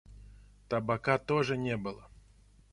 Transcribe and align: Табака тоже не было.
Табака 0.67 1.19
тоже 1.19 1.57
не 1.57 1.77
было. 1.77 2.09